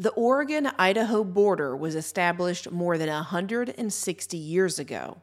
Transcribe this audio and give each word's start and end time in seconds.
The 0.00 0.10
Oregon 0.10 0.70
Idaho 0.78 1.24
border 1.24 1.76
was 1.76 1.96
established 1.96 2.70
more 2.70 2.96
than 2.96 3.08
160 3.08 4.36
years 4.36 4.78
ago. 4.78 5.18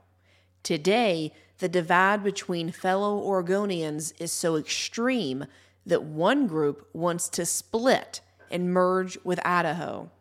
Today, 0.63 1.31
the 1.59 1.69
divide 1.69 2.25
between 2.25 2.73
fellow 2.73 3.23
Oregonians 3.23 4.11
is 4.19 4.33
so 4.33 4.57
extreme 4.57 5.45
that 5.85 6.03
one 6.03 6.45
group 6.45 6.89
wants 6.91 7.29
to 7.29 7.45
split 7.45 8.19
and 8.51 8.73
merge 8.73 9.17
with 9.23 9.39
Idaho. 9.45 10.11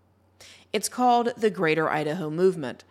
It's 0.73 0.89
called 0.89 1.33
the 1.37 1.51
Greater 1.51 1.91
Idaho 1.91 2.31
Movement. 2.31 2.85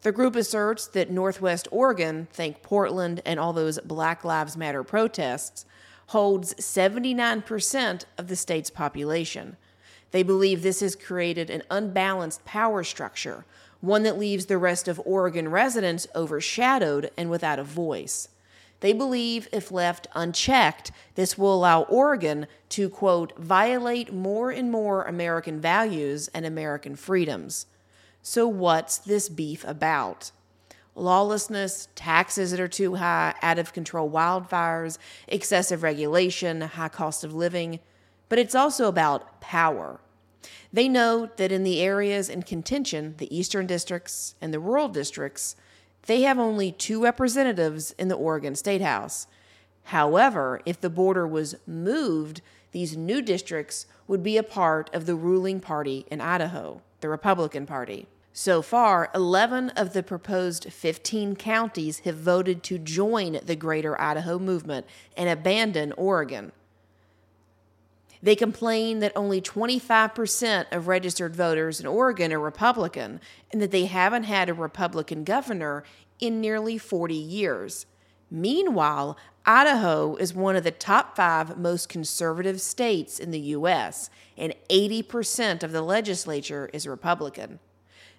The 0.00 0.12
group 0.12 0.34
asserts 0.34 0.86
that 0.86 1.10
Northwest 1.10 1.68
Oregon, 1.70 2.28
think 2.32 2.62
Portland 2.62 3.20
and 3.26 3.38
all 3.38 3.52
those 3.52 3.78
Black 3.80 4.24
Lives 4.24 4.56
Matter 4.56 4.82
protests, 4.82 5.66
holds 6.06 6.54
79% 6.54 8.04
of 8.16 8.28
the 8.28 8.36
state's 8.36 8.70
population. 8.70 9.58
They 10.10 10.22
believe 10.22 10.62
this 10.62 10.80
has 10.80 10.96
created 10.96 11.50
an 11.50 11.62
unbalanced 11.70 12.44
power 12.44 12.82
structure, 12.84 13.44
one 13.80 14.02
that 14.02 14.18
leaves 14.18 14.46
the 14.46 14.58
rest 14.58 14.88
of 14.88 15.00
Oregon 15.04 15.48
residents 15.48 16.06
overshadowed 16.14 17.10
and 17.16 17.30
without 17.30 17.58
a 17.58 17.64
voice. 17.64 18.28
They 18.80 18.92
believe 18.92 19.48
if 19.52 19.70
left 19.70 20.06
unchecked, 20.14 20.90
this 21.14 21.36
will 21.36 21.54
allow 21.54 21.82
Oregon 21.82 22.46
to, 22.70 22.88
quote, 22.88 23.36
violate 23.38 24.12
more 24.12 24.50
and 24.50 24.70
more 24.70 25.04
American 25.04 25.60
values 25.60 26.28
and 26.28 26.46
American 26.46 26.96
freedoms. 26.96 27.66
So, 28.22 28.48
what's 28.48 28.98
this 28.98 29.28
beef 29.28 29.64
about? 29.66 30.30
Lawlessness, 30.94 31.88
taxes 31.94 32.50
that 32.50 32.60
are 32.60 32.68
too 32.68 32.96
high, 32.96 33.34
out 33.42 33.58
of 33.58 33.72
control 33.72 34.10
wildfires, 34.10 34.98
excessive 35.28 35.82
regulation, 35.82 36.62
high 36.62 36.88
cost 36.88 37.22
of 37.22 37.34
living. 37.34 37.80
But 38.30 38.38
it's 38.38 38.54
also 38.54 38.88
about 38.88 39.42
power. 39.42 40.00
They 40.72 40.88
know 40.88 41.28
that 41.36 41.52
in 41.52 41.64
the 41.64 41.80
areas 41.82 42.30
in 42.30 42.44
contention, 42.44 43.16
the 43.18 43.36
eastern 43.36 43.66
districts 43.66 44.36
and 44.40 44.54
the 44.54 44.60
rural 44.60 44.88
districts, 44.88 45.56
they 46.06 46.22
have 46.22 46.38
only 46.38 46.72
two 46.72 47.02
representatives 47.02 47.90
in 47.98 48.08
the 48.08 48.14
Oregon 48.14 48.54
State 48.54 48.80
House. 48.80 49.26
However, 49.84 50.60
if 50.64 50.80
the 50.80 50.88
border 50.88 51.26
was 51.26 51.56
moved, 51.66 52.40
these 52.70 52.96
new 52.96 53.20
districts 53.20 53.86
would 54.06 54.22
be 54.22 54.36
a 54.36 54.44
part 54.44 54.88
of 54.94 55.06
the 55.06 55.16
ruling 55.16 55.58
party 55.58 56.06
in 56.10 56.20
Idaho, 56.20 56.82
the 57.00 57.08
Republican 57.08 57.66
Party. 57.66 58.06
So 58.32 58.62
far, 58.62 59.10
11 59.12 59.70
of 59.70 59.92
the 59.92 60.04
proposed 60.04 60.72
15 60.72 61.34
counties 61.34 62.00
have 62.00 62.16
voted 62.16 62.62
to 62.62 62.78
join 62.78 63.40
the 63.44 63.56
Greater 63.56 64.00
Idaho 64.00 64.38
movement 64.38 64.86
and 65.16 65.28
abandon 65.28 65.92
Oregon. 65.96 66.52
They 68.22 68.36
complain 68.36 68.98
that 68.98 69.12
only 69.16 69.40
25% 69.40 70.66
of 70.72 70.88
registered 70.88 71.34
voters 71.34 71.80
in 71.80 71.86
Oregon 71.86 72.32
are 72.32 72.40
Republican 72.40 73.20
and 73.50 73.62
that 73.62 73.70
they 73.70 73.86
haven't 73.86 74.24
had 74.24 74.48
a 74.48 74.54
Republican 74.54 75.24
governor 75.24 75.84
in 76.18 76.40
nearly 76.40 76.76
40 76.76 77.14
years. 77.14 77.86
Meanwhile, 78.30 79.16
Idaho 79.46 80.16
is 80.16 80.34
one 80.34 80.54
of 80.54 80.64
the 80.64 80.70
top 80.70 81.16
five 81.16 81.56
most 81.56 81.88
conservative 81.88 82.60
states 82.60 83.18
in 83.18 83.30
the 83.30 83.40
U.S., 83.40 84.10
and 84.36 84.54
80% 84.68 85.62
of 85.62 85.72
the 85.72 85.82
legislature 85.82 86.70
is 86.72 86.86
Republican. 86.86 87.58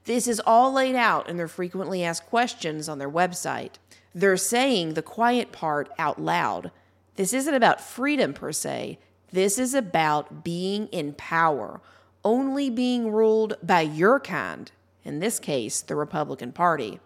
This 0.06 0.28
is 0.28 0.42
all 0.46 0.74
laid 0.74 0.96
out 0.96 1.30
in 1.30 1.38
their 1.38 1.48
frequently 1.48 2.04
asked 2.04 2.26
questions 2.26 2.90
on 2.90 2.98
their 2.98 3.10
website. 3.10 3.74
They're 4.14 4.36
saying 4.36 4.96
the 4.96 5.02
quiet 5.04 5.52
part 5.52 5.90
out 6.00 6.20
loud. 6.20 6.72
This 7.16 7.34
isn't 7.34 7.54
about 7.54 7.82
freedom 7.82 8.34
per 8.34 8.52
se, 8.52 8.98
this 9.32 9.58
is 9.58 9.74
about 9.74 10.44
being 10.44 10.88
in 10.88 11.14
power, 11.14 11.82
only 12.24 12.70
being 12.70 13.12
ruled 13.12 13.56
by 13.64 13.82
your 13.82 14.20
kind, 14.20 14.72
in 15.04 15.20
this 15.20 15.40
case, 15.40 15.82
the 15.82 15.96
Republican 15.96 16.52
Party. 16.52 17.00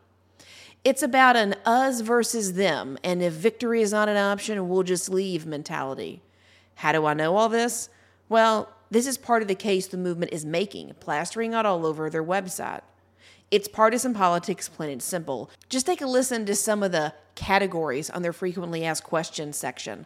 It's 0.84 1.04
about 1.04 1.36
an 1.36 1.56
us 1.66 2.02
versus 2.02 2.54
them, 2.54 2.98
and 3.04 3.22
if 3.22 3.34
victory 3.34 3.82
is 3.82 3.92
not 3.92 4.10
an 4.10 4.18
option, 4.18 4.70
we'll 4.70 4.84
just 4.84 5.10
leave 5.10 5.46
mentality. 5.46 6.22
How 6.76 6.92
do 6.92 7.06
I 7.06 7.14
know 7.14 7.38
all 7.38 7.50
this? 7.50 7.90
Well, 8.30 8.70
this 8.92 9.08
is 9.08 9.18
part 9.18 9.42
of 9.42 9.48
the 9.48 9.56
case 9.56 9.88
the 9.88 9.98
movement 9.98 10.32
is 10.32 10.46
making, 10.46 10.94
plastering 11.00 11.54
it 11.54 11.66
all 11.66 11.86
over 11.86 12.10
their 12.10 12.24
website. 12.24 12.82
It's 13.52 13.68
partisan 13.68 14.14
politics, 14.14 14.68
plain 14.68 14.92
and 14.92 15.02
simple. 15.02 15.50
Just 15.70 15.86
take 15.86 16.02
a 16.02 16.08
listen 16.08 16.46
to 16.46 16.56
some 16.56 16.84
of 16.84 16.92
the 16.92 17.14
categories 17.36 18.10
on 18.10 18.22
their 18.22 18.34
frequently 18.34 18.86
asked 18.86 19.04
questions 19.04 19.56
section. 19.56 20.06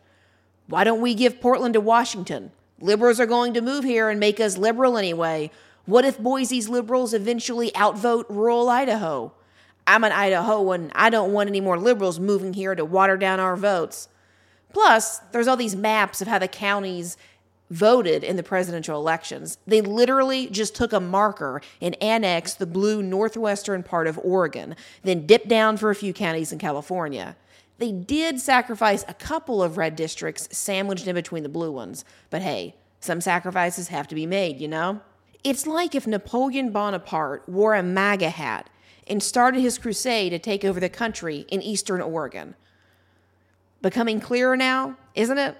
Why 0.70 0.84
don't 0.84 1.02
we 1.02 1.16
give 1.16 1.42
Portland 1.42 1.74
to 1.74 1.82
Washington? 1.82 2.52
Liberals 2.80 3.20
are 3.20 3.26
going 3.26 3.56
to 3.56 3.62
move 3.62 3.84
here 3.84 4.08
and 4.08 4.20
make 4.20 4.40
us 4.40 4.56
liberal 4.56 5.00
anyway. 5.00 5.50
What 5.86 6.06
if 6.06 6.20
Boise's 6.20 6.70
liberals 6.70 7.12
eventually 7.12 7.76
outvote 7.76 8.28
rural 8.30 8.70
Idaho? 8.70 9.34
I'm 9.88 10.04
an 10.04 10.12
Idahoan. 10.12 10.92
I 10.94 11.10
don't 11.10 11.34
want 11.34 11.50
any 11.50 11.60
more 11.60 11.80
liberals 11.80 12.20
moving 12.20 12.54
here 12.54 12.76
to 12.76 12.86
water 12.86 13.18
down 13.18 13.40
our 13.40 13.58
votes. 13.58 14.10
Plus, 14.72 15.18
there's 15.32 15.48
all 15.48 15.58
these 15.58 15.76
maps 15.76 16.22
of 16.22 16.28
how 16.28 16.38
the 16.38 16.48
counties 16.48 17.18
voted 17.72 18.24
in 18.24 18.36
the 18.36 18.44
presidential 18.44 19.00
elections. 19.00 19.58
They 19.66 19.82
literally 19.82 20.48
just 20.48 20.76
took 20.76 20.94
a 20.94 21.00
marker 21.00 21.64
and 21.82 21.98
annexed 22.00 22.60
the 22.60 22.68
blue 22.68 23.02
northwestern 23.02 23.82
part 23.82 24.06
of 24.06 24.20
Oregon, 24.24 24.76
then 25.02 25.26
dipped 25.26 25.48
down 25.48 25.78
for 25.78 25.90
a 25.90 25.96
few 25.96 26.14
counties 26.14 26.52
in 26.52 26.60
California. 26.60 27.36
They 27.80 27.94
did 27.94 28.42
sacrifice 28.42 29.06
a 29.08 29.14
couple 29.14 29.64
of 29.64 29.78
red 29.78 29.96
districts 29.96 30.50
sandwiched 30.52 31.08
in 31.08 31.16
between 31.16 31.44
the 31.44 31.50
blue 31.50 31.72
ones, 31.72 32.04
but 32.30 32.42
hey, 32.42 32.76
some 33.00 33.22
sacrifices 33.22 33.88
have 33.88 34.08
to 34.10 34.16
be 34.16 34.26
made, 34.26 34.60
you 34.60 34.68
know? 34.68 35.00
It's 35.46 35.66
like 35.66 35.96
if 35.96 36.06
Napoleon 36.06 36.72
Bonaparte 36.72 37.48
wore 37.48 37.74
a 37.76 37.82
MAGA 37.82 38.32
hat 38.32 38.70
and 39.08 39.24
started 39.24 39.62
his 39.62 39.78
crusade 39.78 40.32
to 40.34 40.40
take 40.40 40.66
over 40.66 40.82
the 40.82 40.90
country 40.90 41.46
in 41.48 41.62
eastern 41.62 42.02
Oregon. 42.02 42.56
Becoming 43.82 44.20
clearer 44.20 44.58
now, 44.58 44.98
isn't 45.16 45.38
it? 45.38 45.58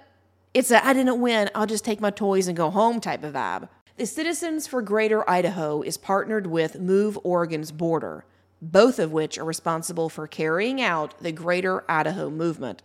It's 0.52 0.70
a 0.70 0.86
I 0.86 0.92
didn't 0.92 1.20
win, 1.22 1.48
I'll 1.54 1.66
just 1.66 1.86
take 1.86 2.02
my 2.02 2.10
toys 2.10 2.48
and 2.48 2.56
go 2.56 2.68
home 2.68 3.00
type 3.00 3.24
of 3.24 3.32
vibe. 3.32 3.68
The 3.96 4.04
Citizens 4.04 4.66
for 4.66 4.82
Greater 4.82 5.28
Idaho 5.28 5.80
is 5.80 5.96
partnered 5.96 6.46
with 6.46 6.78
Move 6.78 7.18
Oregon's 7.24 7.72
Border, 7.72 8.24
both 8.62 8.98
of 8.98 9.12
which 9.12 9.38
are 9.38 9.44
responsible 9.44 10.08
for 10.08 10.26
carrying 10.26 10.80
out 10.80 11.18
the 11.20 11.32
Greater 11.32 11.84
Idaho 11.90 12.30
movement. 12.30 12.82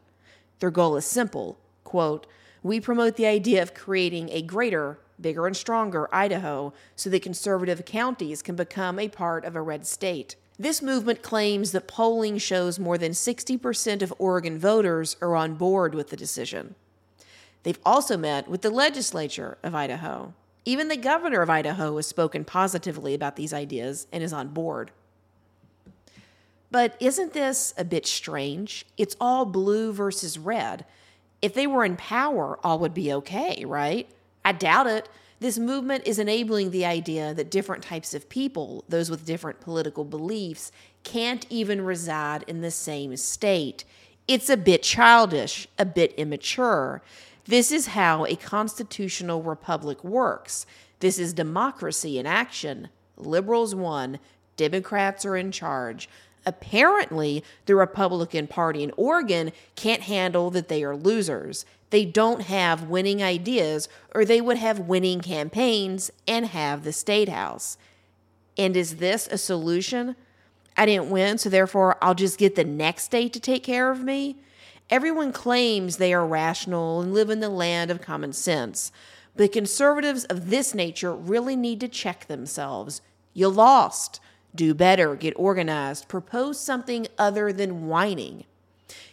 Their 0.60 0.72
goal 0.72 0.96
is 0.96 1.06
simple 1.06 1.58
quote, 1.84 2.28
We 2.64 2.80
promote 2.80 3.16
the 3.16 3.28
idea 3.28 3.62
of 3.62 3.74
creating 3.74 4.30
a 4.32 4.42
greater, 4.42 5.00
bigger, 5.20 5.48
and 5.48 5.56
stronger 5.56 6.14
Idaho 6.14 6.74
so 6.96 7.10
that 7.10 7.22
conservative 7.22 7.86
counties 7.86 8.42
can 8.42 8.56
become 8.56 9.00
a 9.00 9.10
part 9.10 9.46
of 9.46 9.56
a 9.56 9.62
red 9.62 9.86
state. 9.86 10.36
This 10.58 10.82
movement 10.82 11.22
claims 11.22 11.74
that 11.74 11.88
polling 11.88 12.38
shows 12.38 12.80
more 12.80 12.98
than 12.98 13.12
60% 13.12 14.02
of 14.02 14.14
Oregon 14.18 14.58
voters 14.58 15.18
are 15.22 15.36
on 15.36 15.56
board 15.56 15.94
with 15.94 16.10
the 16.10 16.16
decision. 16.16 16.76
They've 17.64 17.80
also 17.86 18.16
met 18.16 18.48
with 18.48 18.62
the 18.62 18.70
legislature 18.70 19.58
of 19.64 19.76
Idaho. 19.76 20.34
Even 20.64 20.88
the 20.88 20.98
governor 20.98 21.42
of 21.42 21.50
Idaho 21.50 21.96
has 21.98 22.08
spoken 22.08 22.46
positively 22.46 23.14
about 23.14 23.36
these 23.36 23.54
ideas 23.54 24.08
and 24.14 24.24
is 24.24 24.32
on 24.32 24.50
board. 24.50 24.92
But 26.72 26.96
isn't 27.00 27.34
this 27.34 27.74
a 27.78 27.86
bit 27.86 28.06
strange? 28.06 28.86
It's 28.98 29.16
all 29.20 29.46
blue 29.46 29.94
versus 29.94 30.38
red. 30.38 30.86
If 31.42 31.54
they 31.54 31.68
were 31.68 31.86
in 31.86 31.96
power, 31.96 32.60
all 32.64 32.80
would 32.80 32.94
be 32.94 33.14
okay, 33.14 33.66
right? 33.66 34.10
I 34.44 34.52
doubt 34.52 34.88
it. 34.88 35.10
This 35.40 35.60
movement 35.60 36.08
is 36.08 36.18
enabling 36.18 36.72
the 36.72 36.86
idea 36.86 37.34
that 37.34 37.52
different 37.52 37.84
types 37.84 38.14
of 38.14 38.30
people, 38.30 38.84
those 38.88 39.10
with 39.10 39.26
different 39.26 39.60
political 39.60 40.06
beliefs, 40.06 40.72
can't 41.04 41.46
even 41.50 41.82
reside 41.82 42.44
in 42.48 42.62
the 42.62 42.72
same 42.72 43.16
state. 43.18 43.84
It's 44.28 44.50
a 44.50 44.58
bit 44.58 44.82
childish, 44.82 45.68
a 45.78 45.86
bit 45.86 46.14
immature. 46.14 47.02
This 47.46 47.72
is 47.72 47.88
how 47.88 48.26
a 48.26 48.36
constitutional 48.36 49.44
republic 49.44 50.04
works. 50.04 50.66
This 51.00 51.20
is 51.20 51.34
democracy 51.34 52.18
in 52.18 52.26
action. 52.26 52.90
Liberals 53.18 53.76
won, 53.76 54.20
Democrats 54.58 55.26
are 55.26 55.36
in 55.36 55.52
charge 55.52 56.10
apparently 56.46 57.44
the 57.66 57.76
Republican 57.76 58.48
Party 58.48 58.84
in 58.84 58.92
Oregon 58.98 59.52
can't 59.76 60.04
handle 60.04 60.50
that 60.52 60.68
they 60.68 60.84
are 60.84 60.96
losers. 60.96 61.66
They 61.90 62.06
don't 62.06 62.42
have 62.42 62.90
winning 62.90 63.24
ideas, 63.24 63.88
or 64.14 64.26
they 64.26 64.42
would 64.42 64.58
have 64.58 64.80
winning 64.80 65.22
campaigns 65.22 66.12
and 66.28 66.48
have 66.48 66.84
the 66.84 66.94
state 66.94 67.30
house. 67.30 67.78
And 68.58 68.76
is 68.76 68.98
this 68.98 69.28
a 69.28 69.38
solution? 69.38 70.16
I 70.78 70.86
didn't 70.86 71.10
win, 71.10 71.38
so 71.38 71.50
therefore 71.50 71.98
I'll 72.02 72.16
just 72.16 72.38
get 72.38 72.56
the 72.56 72.64
next 72.64 73.04
state 73.04 73.34
to 73.34 73.40
take 73.40 73.64
care 73.64 73.92
of 73.92 74.04
me? 74.04 74.38
Everyone 74.90 75.32
claims 75.32 75.98
they 75.98 76.14
are 76.14 76.26
rational 76.26 77.02
and 77.02 77.14
live 77.14 77.30
in 77.30 77.40
the 77.40 77.50
land 77.50 77.90
of 77.90 78.02
common 78.02 78.34
sense. 78.34 78.92
But 79.36 79.52
conservatives 79.52 80.26
of 80.26 80.50
this 80.50 80.74
nature 80.74 81.14
really 81.14 81.56
need 81.56 81.80
to 81.82 81.88
check 81.88 82.28
themselves. 82.28 83.02
You 83.34 83.50
lost 83.50 84.20
do 84.56 84.74
better, 84.74 85.16
get 85.16 85.34
organized, 85.36 86.08
propose 86.08 86.60
something 86.60 87.08
other 87.18 87.52
than 87.52 87.88
whining. 87.88 88.46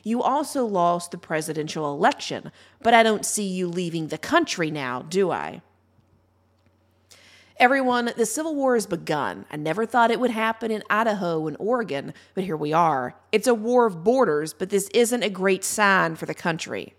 You 0.03 0.23
also 0.23 0.65
lost 0.65 1.11
the 1.11 1.19
presidential 1.19 1.93
election, 1.93 2.51
but 2.81 2.95
I 2.95 3.03
don't 3.03 3.27
see 3.27 3.47
you 3.47 3.69
leaving 3.69 4.09
the 4.09 4.19
country 4.19 4.71
now, 4.71 5.03
do 5.03 5.31
I? 5.31 5.63
Everyone, 7.59 8.13
the 8.17 8.27
Civil 8.27 8.57
War 8.57 8.75
has 8.75 8.87
begun. 8.87 9.45
I 9.51 9.57
never 9.57 9.87
thought 9.87 10.11
it 10.11 10.19
would 10.19 10.33
happen 10.33 10.71
in 10.71 10.83
Idaho 10.91 11.47
and 11.47 11.57
Oregon, 11.61 12.13
but 12.35 12.45
here 12.45 12.57
we 12.57 12.73
are. 12.73 13.15
It's 13.31 13.47
a 13.47 13.55
war 13.55 13.87
of 13.87 14.03
borders, 14.03 14.53
but 14.53 14.71
this 14.71 14.89
isn't 14.89 15.23
a 15.23 15.31
great 15.31 15.63
sign 15.63 16.17
for 16.17 16.27
the 16.27 16.35
country. 16.35 16.95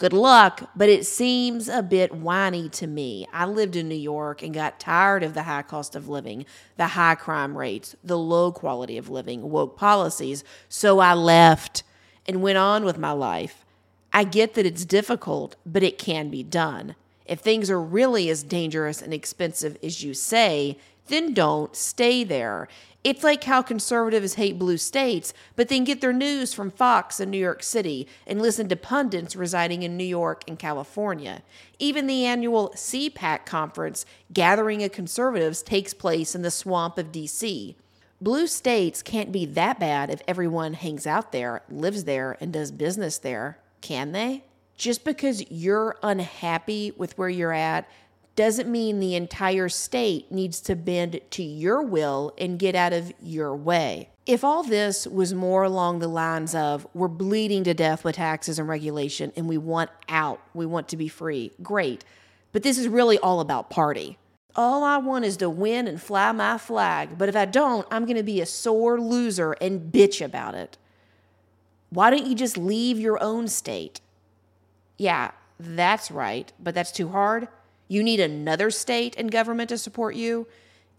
Good 0.00 0.14
luck, 0.14 0.70
but 0.74 0.88
it 0.88 1.04
seems 1.04 1.68
a 1.68 1.82
bit 1.82 2.10
whiny 2.10 2.70
to 2.70 2.86
me. 2.86 3.26
I 3.34 3.44
lived 3.44 3.76
in 3.76 3.86
New 3.86 3.94
York 3.94 4.42
and 4.42 4.54
got 4.54 4.80
tired 4.80 5.22
of 5.22 5.34
the 5.34 5.42
high 5.42 5.60
cost 5.60 5.94
of 5.94 6.08
living, 6.08 6.46
the 6.78 6.86
high 6.86 7.16
crime 7.16 7.54
rates, 7.54 7.94
the 8.02 8.16
low 8.16 8.50
quality 8.50 8.96
of 8.96 9.10
living, 9.10 9.50
woke 9.50 9.76
policies, 9.76 10.42
so 10.70 11.00
I 11.00 11.12
left 11.12 11.82
and 12.26 12.40
went 12.40 12.56
on 12.56 12.82
with 12.82 12.96
my 12.96 13.10
life. 13.10 13.66
I 14.10 14.24
get 14.24 14.54
that 14.54 14.64
it's 14.64 14.86
difficult, 14.86 15.56
but 15.66 15.82
it 15.82 15.98
can 15.98 16.30
be 16.30 16.42
done. 16.42 16.94
If 17.26 17.40
things 17.40 17.68
are 17.68 17.78
really 17.78 18.30
as 18.30 18.42
dangerous 18.42 19.02
and 19.02 19.12
expensive 19.12 19.76
as 19.82 20.02
you 20.02 20.14
say, 20.14 20.78
then 21.08 21.34
don't 21.34 21.74
stay 21.74 22.24
there. 22.24 22.68
It's 23.02 23.24
like 23.24 23.44
how 23.44 23.62
conservatives 23.62 24.34
hate 24.34 24.58
blue 24.58 24.76
states, 24.76 25.32
but 25.56 25.68
then 25.68 25.84
get 25.84 26.02
their 26.02 26.12
news 26.12 26.52
from 26.52 26.70
Fox 26.70 27.18
in 27.18 27.30
New 27.30 27.38
York 27.38 27.62
City 27.62 28.06
and 28.26 28.42
listen 28.42 28.68
to 28.68 28.76
pundits 28.76 29.34
residing 29.34 29.82
in 29.82 29.96
New 29.96 30.04
York 30.04 30.44
and 30.46 30.58
California. 30.58 31.42
Even 31.78 32.06
the 32.06 32.26
annual 32.26 32.70
CPAC 32.76 33.46
conference, 33.46 34.04
Gathering 34.34 34.82
of 34.82 34.92
Conservatives, 34.92 35.62
takes 35.62 35.94
place 35.94 36.34
in 36.34 36.42
the 36.42 36.50
swamp 36.50 36.98
of 36.98 37.10
D.C. 37.10 37.74
Blue 38.20 38.46
states 38.46 39.02
can't 39.02 39.32
be 39.32 39.46
that 39.46 39.80
bad 39.80 40.10
if 40.10 40.20
everyone 40.28 40.74
hangs 40.74 41.06
out 41.06 41.32
there, 41.32 41.62
lives 41.70 42.04
there, 42.04 42.36
and 42.38 42.52
does 42.52 42.70
business 42.70 43.16
there, 43.16 43.56
can 43.80 44.12
they? 44.12 44.44
Just 44.76 45.04
because 45.04 45.50
you're 45.50 45.96
unhappy 46.02 46.92
with 46.98 47.16
where 47.16 47.30
you're 47.30 47.54
at 47.54 47.88
doesn't 48.36 48.70
mean 48.70 49.00
the 49.00 49.14
entire 49.14 49.68
state 49.68 50.30
needs 50.30 50.60
to 50.62 50.76
bend 50.76 51.20
to 51.30 51.42
your 51.42 51.82
will 51.82 52.32
and 52.38 52.58
get 52.58 52.74
out 52.74 52.92
of 52.92 53.12
your 53.20 53.54
way. 53.54 54.08
If 54.26 54.44
all 54.44 54.62
this 54.62 55.06
was 55.06 55.34
more 55.34 55.62
along 55.62 55.98
the 55.98 56.08
lines 56.08 56.54
of 56.54 56.86
we're 56.94 57.08
bleeding 57.08 57.64
to 57.64 57.74
death 57.74 58.04
with 58.04 58.16
taxes 58.16 58.58
and 58.58 58.68
regulation 58.68 59.32
and 59.36 59.48
we 59.48 59.58
want 59.58 59.90
out, 60.08 60.40
we 60.54 60.66
want 60.66 60.88
to 60.88 60.96
be 60.96 61.08
free, 61.08 61.52
great. 61.62 62.04
But 62.52 62.62
this 62.62 62.78
is 62.78 62.88
really 62.88 63.18
all 63.18 63.40
about 63.40 63.70
party. 63.70 64.18
All 64.56 64.82
I 64.82 64.98
want 64.98 65.24
is 65.24 65.36
to 65.38 65.50
win 65.50 65.86
and 65.86 66.00
fly 66.00 66.32
my 66.32 66.58
flag, 66.58 67.18
but 67.18 67.28
if 67.28 67.36
I 67.36 67.44
don't, 67.44 67.86
I'm 67.90 68.04
going 68.04 68.16
to 68.16 68.22
be 68.22 68.40
a 68.40 68.46
sore 68.46 69.00
loser 69.00 69.52
and 69.52 69.92
bitch 69.92 70.24
about 70.24 70.54
it. 70.54 70.76
Why 71.90 72.10
don't 72.10 72.26
you 72.26 72.34
just 72.34 72.56
leave 72.56 72.98
your 72.98 73.22
own 73.22 73.48
state? 73.48 74.00
Yeah, 74.96 75.32
that's 75.58 76.10
right, 76.10 76.52
but 76.58 76.74
that's 76.74 76.92
too 76.92 77.08
hard. 77.08 77.48
You 77.90 78.04
need 78.04 78.20
another 78.20 78.70
state 78.70 79.16
and 79.18 79.32
government 79.32 79.70
to 79.70 79.76
support 79.76 80.14
you. 80.14 80.46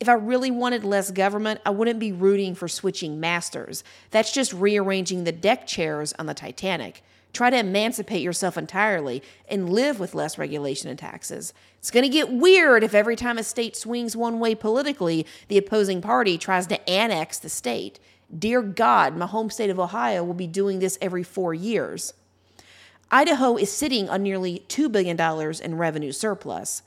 If 0.01 0.09
I 0.09 0.13
really 0.13 0.51
wanted 0.51 0.83
less 0.83 1.09
government, 1.09 1.61
I 1.65 1.69
wouldn't 1.69 2.01
be 2.01 2.11
rooting 2.11 2.53
for 2.53 2.67
switching 2.67 3.17
masters. 3.17 3.85
That's 4.09 4.33
just 4.33 4.51
rearranging 4.51 5.23
the 5.23 5.31
deck 5.31 5.65
chairs 5.65 6.11
on 6.19 6.25
the 6.25 6.33
Titanic. 6.33 7.01
Try 7.31 7.49
to 7.49 7.57
emancipate 7.57 8.21
yourself 8.21 8.57
entirely 8.57 9.23
and 9.47 9.69
live 9.69 10.01
with 10.01 10.13
less 10.13 10.37
regulation 10.37 10.89
and 10.89 10.99
taxes. 10.99 11.53
It's 11.79 11.91
going 11.91 12.03
to 12.03 12.09
get 12.09 12.29
weird 12.29 12.83
if 12.83 12.93
every 12.93 13.15
time 13.15 13.37
a 13.37 13.43
state 13.43 13.77
swings 13.77 14.17
one 14.17 14.41
way 14.41 14.53
politically, 14.53 15.25
the 15.47 15.57
opposing 15.57 16.01
party 16.01 16.37
tries 16.37 16.67
to 16.67 16.89
annex 16.89 17.39
the 17.39 17.47
state. 17.47 18.01
Dear 18.37 18.61
God, 18.61 19.15
my 19.15 19.27
home 19.27 19.49
state 19.49 19.69
of 19.69 19.79
Ohio 19.79 20.25
will 20.25 20.33
be 20.33 20.45
doing 20.45 20.79
this 20.79 20.97
every 21.01 21.23
four 21.23 21.53
years. 21.53 22.13
Idaho 23.13 23.57
is 23.57 23.69
sitting 23.69 24.09
on 24.09 24.23
nearly 24.23 24.63
$2 24.69 24.89
billion 24.89 25.19
in 25.61 25.77
revenue 25.77 26.13
surplus. 26.13 26.81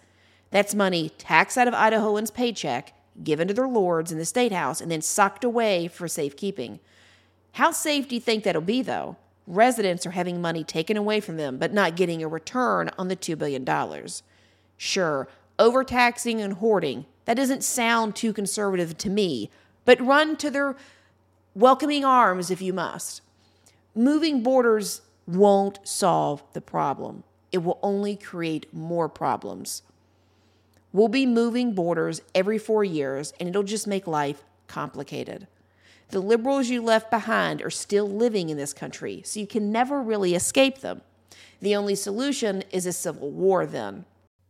That's 0.50 0.74
money 0.74 1.10
taxed 1.18 1.58
out 1.58 1.68
of 1.68 1.74
Idahoans' 1.74 2.32
paycheck, 2.32 2.94
given 3.22 3.48
to 3.48 3.54
their 3.54 3.68
lords 3.68 4.10
in 4.10 4.16
the 4.16 4.24
state 4.24 4.52
house, 4.52 4.80
and 4.80 4.90
then 4.90 5.02
socked 5.02 5.44
away 5.44 5.86
for 5.86 6.08
safekeeping. 6.08 6.80
How 7.52 7.72
safe 7.72 8.08
do 8.08 8.14
you 8.14 8.20
think 8.22 8.44
that'll 8.44 8.62
be, 8.62 8.80
though? 8.80 9.16
Residents 9.46 10.06
are 10.06 10.12
having 10.12 10.40
money 10.40 10.64
taken 10.64 10.96
away 10.96 11.20
from 11.20 11.36
them, 11.36 11.58
but 11.58 11.74
not 11.74 11.96
getting 11.96 12.22
a 12.22 12.28
return 12.28 12.90
on 12.96 13.08
the 13.08 13.16
$2 13.16 13.36
billion. 13.36 13.66
Sure, 14.78 15.28
overtaxing 15.58 16.40
and 16.40 16.54
hoarding, 16.54 17.04
that 17.26 17.36
doesn't 17.36 17.62
sound 17.62 18.16
too 18.16 18.32
conservative 18.32 18.96
to 18.98 19.10
me, 19.10 19.50
but 19.84 20.00
run 20.00 20.36
to 20.36 20.50
their 20.50 20.74
welcoming 21.54 22.04
arms 22.04 22.50
if 22.50 22.62
you 22.62 22.72
must. 22.72 23.20
Moving 23.94 24.42
borders 24.42 25.02
won't 25.26 25.78
solve 25.86 26.42
the 26.52 26.60
problem, 26.60 27.24
it 27.52 27.58
will 27.58 27.78
only 27.82 28.16
create 28.16 28.72
more 28.72 29.08
problems. 29.08 29.82
We'll 30.92 31.08
be 31.08 31.26
moving 31.26 31.74
borders 31.74 32.20
every 32.34 32.58
four 32.58 32.84
years, 32.84 33.32
and 33.40 33.48
it'll 33.48 33.62
just 33.62 33.86
make 33.86 34.06
life 34.06 34.44
complicated. 34.68 35.46
The 36.10 36.20
liberals 36.20 36.68
you 36.68 36.82
left 36.82 37.10
behind 37.10 37.62
are 37.62 37.70
still 37.70 38.08
living 38.08 38.48
in 38.48 38.56
this 38.56 38.72
country, 38.72 39.22
so 39.24 39.40
you 39.40 39.46
can 39.46 39.72
never 39.72 40.00
really 40.00 40.34
escape 40.34 40.80
them. 40.80 41.00
The 41.60 41.74
only 41.74 41.94
solution 41.94 42.62
is 42.70 42.86
a 42.86 42.92
civil 42.92 43.30
war, 43.30 43.66
then. 43.66 44.04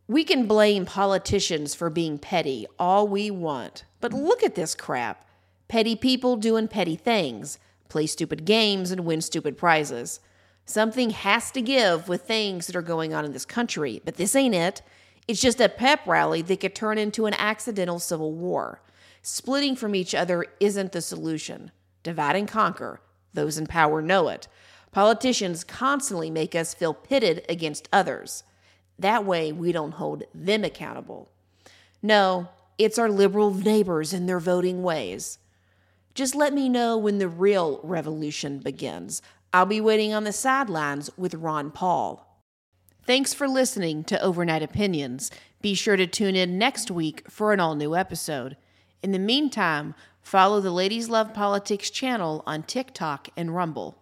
We 0.07 0.23
can 0.23 0.45
blame 0.45 0.85
politicians 0.85 1.73
for 1.73 1.89
being 1.89 2.19
petty 2.19 2.67
all 2.77 3.07
we 3.07 3.31
want, 3.31 3.85
but 4.01 4.13
look 4.13 4.43
at 4.43 4.53
this 4.53 4.75
crap. 4.75 5.25
Petty 5.67 5.95
people 5.95 6.35
doing 6.35 6.67
petty 6.67 6.95
things, 6.95 7.57
play 7.89 8.05
stupid 8.05 8.45
games, 8.45 8.91
and 8.91 9.05
win 9.05 9.21
stupid 9.21 9.57
prizes. 9.57 10.19
Something 10.65 11.11
has 11.11 11.51
to 11.51 11.61
give 11.61 12.09
with 12.09 12.23
things 12.23 12.67
that 12.67 12.75
are 12.75 12.81
going 12.81 13.13
on 13.13 13.23
in 13.23 13.33
this 13.33 13.45
country, 13.45 14.01
but 14.03 14.15
this 14.15 14.35
ain't 14.35 14.55
it. 14.55 14.81
It's 15.27 15.41
just 15.41 15.61
a 15.61 15.69
pep 15.69 16.05
rally 16.05 16.41
that 16.41 16.59
could 16.59 16.75
turn 16.75 16.97
into 16.97 17.27
an 17.27 17.35
accidental 17.35 17.99
civil 17.99 18.31
war. 18.31 18.81
Splitting 19.21 19.75
from 19.75 19.95
each 19.95 20.13
other 20.13 20.45
isn't 20.59 20.91
the 20.91 21.01
solution. 21.01 21.71
Divide 22.03 22.35
and 22.35 22.47
conquer. 22.47 22.99
Those 23.33 23.57
in 23.57 23.67
power 23.67 24.01
know 24.01 24.27
it. 24.27 24.47
Politicians 24.91 25.63
constantly 25.63 26.29
make 26.31 26.55
us 26.55 26.73
feel 26.73 26.93
pitted 26.93 27.45
against 27.49 27.89
others. 27.91 28.43
That 28.97 29.25
way, 29.25 29.51
we 29.51 29.71
don't 29.71 29.95
hold 29.95 30.23
them 30.33 30.63
accountable. 30.63 31.29
No, 32.01 32.49
it's 32.77 32.97
our 32.99 33.09
liberal 33.09 33.53
neighbors 33.53 34.13
and 34.13 34.29
their 34.29 34.39
voting 34.39 34.83
ways. 34.83 35.37
Just 36.13 36.33
let 36.33 36.53
me 36.53 36.69
know 36.69 36.97
when 36.97 37.17
the 37.17 37.27
real 37.27 37.81
revolution 37.83 38.59
begins. 38.59 39.21
I'll 39.55 39.65
be 39.65 39.79
waiting 39.79 40.13
on 40.13 40.25
the 40.25 40.33
sidelines 40.33 41.09
with 41.15 41.33
Ron 41.33 41.71
Paul. 41.71 42.43
Thanks 43.05 43.33
for 43.33 43.47
listening 43.47 44.03
to 44.03 44.21
Overnight 44.21 44.61
Opinions. 44.61 45.31
Be 45.61 45.73
sure 45.73 45.95
to 45.95 46.05
tune 46.05 46.35
in 46.35 46.57
next 46.57 46.91
week 46.91 47.23
for 47.31 47.53
an 47.53 47.61
all 47.61 47.73
new 47.73 47.95
episode. 47.95 48.57
In 49.01 49.13
the 49.13 49.17
meantime, 49.17 49.95
follow 50.21 50.59
the 50.59 50.71
Ladies 50.71 51.07
Love 51.07 51.33
Politics 51.33 51.89
channel 51.89 52.43
on 52.45 52.63
TikTok 52.63 53.29
and 53.37 53.55
Rumble. 53.55 53.97